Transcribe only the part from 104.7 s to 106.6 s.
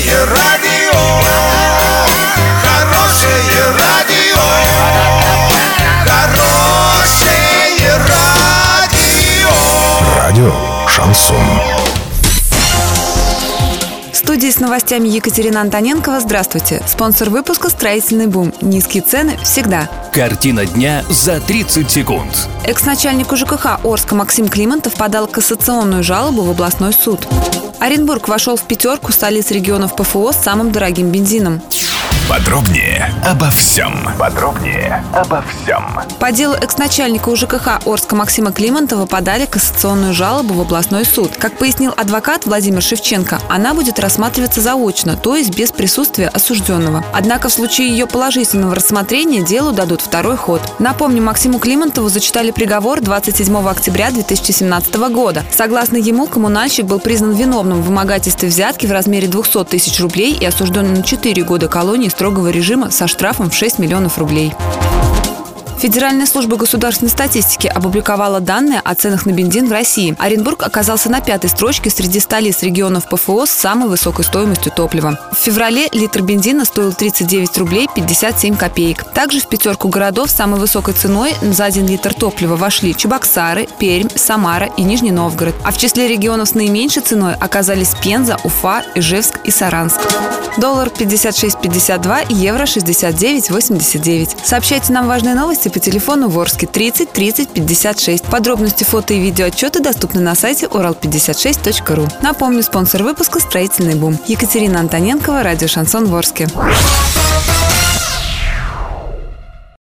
Антоненкова, радио «Шансон Ворске».